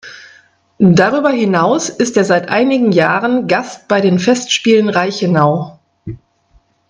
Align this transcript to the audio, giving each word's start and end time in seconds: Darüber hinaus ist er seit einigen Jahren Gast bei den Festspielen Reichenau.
Darüber 0.79 1.29
hinaus 1.29 1.89
ist 1.89 2.17
er 2.17 2.23
seit 2.25 2.49
einigen 2.49 2.91
Jahren 2.91 3.47
Gast 3.47 3.87
bei 3.87 4.01
den 4.01 4.17
Festspielen 4.17 4.89
Reichenau. 4.89 5.79